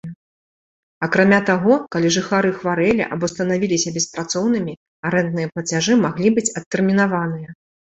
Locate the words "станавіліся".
3.35-3.95